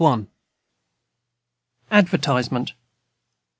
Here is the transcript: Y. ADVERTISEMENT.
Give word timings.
Y. 0.01 0.25
ADVERTISEMENT. 1.91 2.73